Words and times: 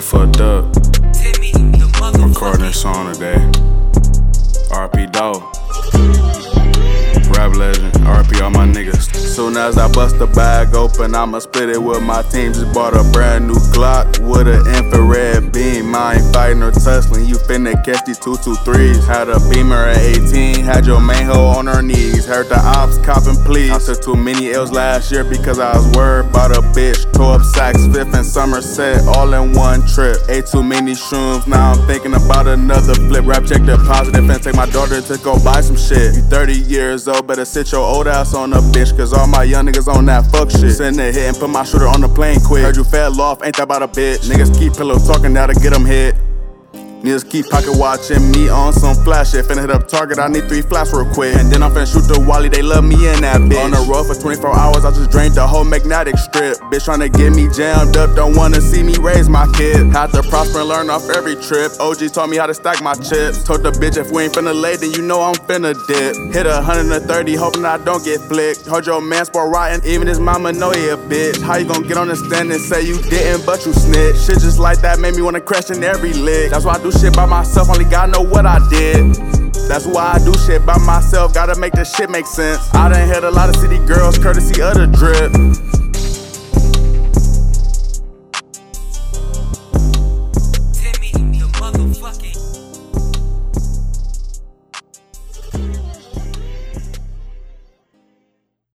fucked 0.00 0.40
up. 0.40 0.64
Recording 2.18 2.72
song 2.72 3.12
today. 3.12 3.36
RP 4.70 5.10
Dog. 5.12 5.42
Rap 7.36 7.54
legend. 7.56 7.92
RP 8.04 8.40
all 8.40 8.50
my 8.50 8.66
niggas. 8.66 9.14
Soon 9.14 9.56
as 9.56 9.76
I 9.78 9.90
bust 9.92 10.18
the 10.18 10.26
bag 10.26 10.74
open, 10.74 11.14
I'ma 11.14 11.40
split 11.40 11.68
it 11.68 11.82
with 11.82 12.02
my 12.02 12.22
team. 12.22 12.52
Just 12.52 12.72
bought 12.72 12.94
a 12.94 13.04
brand 13.12 13.48
new 13.48 13.54
Glock 13.74 14.18
with 14.20 14.48
an 14.48 14.66
infrared 14.74 15.52
beam. 15.52 15.71
Fighting 16.52 16.62
or 16.62 16.70
tussling. 16.70 17.24
You 17.24 17.36
finna 17.36 17.82
catch 17.82 18.04
these 18.04 18.18
223s. 18.18 19.06
Had 19.06 19.30
a 19.30 19.40
beamer 19.48 19.88
at 19.88 19.96
18. 19.96 20.64
Had 20.64 20.84
your 20.84 21.00
main 21.00 21.24
hoe 21.24 21.46
on 21.46 21.66
her 21.66 21.80
knees. 21.80 22.26
Heard 22.26 22.50
the 22.50 22.58
ops 22.58 22.98
copping 22.98 23.42
pleas. 23.44 23.70
I 23.70 23.78
took 23.78 24.02
too 24.02 24.16
many 24.16 24.52
L's 24.52 24.70
last 24.70 25.10
year 25.10 25.24
because 25.24 25.58
I 25.58 25.74
was 25.74 25.86
worried 25.96 26.28
about 26.28 26.50
a 26.50 26.60
bitch. 26.60 27.10
Tore 27.14 27.36
up 27.36 27.40
Saks, 27.40 27.90
Fifth, 27.94 28.14
and 28.14 28.26
Somerset 28.26 29.00
all 29.16 29.32
in 29.32 29.52
one 29.52 29.86
trip. 29.86 30.18
Ate 30.28 30.44
too 30.44 30.62
many 30.62 30.92
shrooms. 30.92 31.46
Now 31.46 31.72
I'm 31.72 31.86
thinking 31.86 32.12
about 32.12 32.46
another 32.46 32.94
flip. 32.94 33.24
Rap 33.24 33.46
check 33.46 33.64
deposit 33.64 34.14
and 34.14 34.42
take 34.42 34.54
my 34.54 34.66
daughter 34.66 35.00
to 35.00 35.16
go 35.24 35.42
buy 35.42 35.62
some 35.62 35.76
shit. 35.76 36.14
You 36.14 36.22
30 36.22 36.52
years 36.52 37.08
old, 37.08 37.26
better 37.26 37.46
sit 37.46 37.72
your 37.72 37.80
old 37.80 38.06
ass 38.06 38.34
on 38.34 38.52
a 38.52 38.60
bitch. 38.60 38.94
Cause 38.94 39.14
all 39.14 39.26
my 39.26 39.44
young 39.44 39.66
niggas 39.66 39.88
on 39.88 40.04
that 40.06 40.30
fuck 40.30 40.50
shit. 40.50 40.72
Sitting 40.72 40.98
there 40.98 41.28
and 41.28 41.36
put 41.36 41.48
my 41.48 41.64
shooter 41.64 41.88
on 41.88 42.02
the 42.02 42.08
plane 42.08 42.40
quick. 42.40 42.62
Heard 42.62 42.76
you 42.76 42.84
fell 42.84 43.18
off, 43.22 43.42
ain't 43.42 43.56
that 43.56 43.62
about 43.62 43.82
a 43.82 43.88
bitch? 43.88 44.28
Niggas 44.28 44.58
keep 44.58 44.74
pillow 44.74 44.98
talking 44.98 45.32
now 45.32 45.46
to 45.46 45.54
get 45.54 45.72
them 45.72 45.86
hit. 45.86 46.14
Niggas 47.02 47.28
keep 47.28 47.50
pocket 47.50 47.74
watching 47.74 48.30
me 48.30 48.48
on 48.48 48.72
some 48.72 48.94
flash 49.02 49.32
shit. 49.32 49.44
Finna 49.44 49.62
hit 49.62 49.70
up 49.70 49.88
Target, 49.88 50.20
I 50.20 50.28
need 50.28 50.46
three 50.46 50.62
flash 50.62 50.92
real 50.92 51.04
quick. 51.04 51.34
And 51.34 51.50
then 51.50 51.60
I'm 51.60 51.72
finna 51.72 51.92
shoot 51.92 52.06
the 52.06 52.20
Wally, 52.20 52.48
they 52.48 52.62
love 52.62 52.84
me 52.84 52.94
in 52.94 53.22
that 53.22 53.40
bitch. 53.40 53.58
On 53.58 53.72
the 53.72 53.82
road 53.90 54.06
for 54.06 54.14
24 54.14 54.56
hours, 54.56 54.84
I 54.84 54.92
just 54.92 55.10
drained 55.10 55.34
the 55.34 55.44
whole 55.44 55.64
magnetic 55.64 56.16
strip. 56.16 56.58
Bitch 56.70 56.86
tryna 56.86 57.12
get 57.12 57.34
me 57.34 57.48
jammed 57.50 57.96
up, 57.96 58.14
don't 58.14 58.36
wanna 58.36 58.60
see 58.60 58.84
me 58.84 58.94
raise 59.00 59.28
my 59.28 59.50
kid. 59.58 59.90
Had 59.90 60.12
to 60.12 60.22
prosper 60.22 60.60
and 60.60 60.68
learn 60.68 60.90
off 60.90 61.10
every 61.10 61.34
trip. 61.34 61.72
OG 61.80 62.06
taught 62.14 62.30
me 62.30 62.36
how 62.36 62.46
to 62.46 62.54
stack 62.54 62.80
my 62.80 62.94
chips. 62.94 63.42
Told 63.42 63.64
the 63.64 63.72
bitch 63.72 63.96
if 63.96 64.12
we 64.12 64.22
ain't 64.22 64.34
finna 64.34 64.54
lay, 64.54 64.76
then 64.76 64.92
you 64.92 65.02
know 65.02 65.22
I'm 65.22 65.34
finna 65.34 65.74
dip. 65.88 66.14
Hit 66.32 66.46
a 66.46 66.62
130, 66.62 67.02
hoping 67.34 67.64
I 67.64 67.78
don't 67.78 68.04
get 68.04 68.20
flicked. 68.20 68.66
Heard 68.66 68.86
your 68.86 69.02
man 69.02 69.24
sport 69.24 69.50
rotten, 69.50 69.82
even 69.84 70.06
his 70.06 70.20
mama 70.20 70.52
know 70.52 70.70
he 70.70 70.86
a 70.86 70.96
bitch. 70.96 71.42
How 71.42 71.56
you 71.56 71.66
gon' 71.66 71.82
get 71.82 71.96
on 71.96 72.06
the 72.06 72.14
stand 72.14 72.52
and 72.52 72.60
say 72.60 72.86
you 72.86 73.02
didn't, 73.10 73.44
but 73.44 73.66
you 73.66 73.72
snitch? 73.72 74.22
Shit 74.22 74.38
just 74.38 74.60
like 74.60 74.78
that 74.82 75.00
made 75.00 75.16
me 75.16 75.22
wanna 75.22 75.40
crash 75.40 75.68
in 75.70 75.82
every 75.82 76.12
lick. 76.12 76.50
That's 76.52 76.64
why 76.64 76.74
I 76.74 76.82
do 76.82 76.91
shit 76.92 77.14
by 77.14 77.26
myself, 77.26 77.68
only 77.70 77.84
God 77.84 78.12
know 78.12 78.22
what 78.22 78.46
I 78.46 78.58
did. 78.68 79.14
That's 79.68 79.86
why 79.86 80.12
I 80.14 80.18
do 80.18 80.34
shit 80.46 80.64
by 80.66 80.78
myself, 80.78 81.34
gotta 81.34 81.58
make 81.58 81.72
this 81.72 81.94
shit 81.94 82.10
make 82.10 82.26
sense. 82.26 82.72
I 82.74 82.88
done 82.88 83.08
hit 83.08 83.24
a 83.24 83.30
lot 83.30 83.48
of 83.48 83.56
city 83.56 83.78
girls, 83.86 84.18
courtesy 84.18 84.60
of 84.62 84.74
the 84.74 84.86
drip. 84.86 85.71